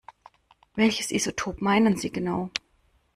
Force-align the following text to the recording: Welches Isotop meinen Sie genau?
Welches 0.73 1.11
Isotop 1.11 1.61
meinen 1.61 1.95
Sie 1.95 2.11
genau? 2.11 2.49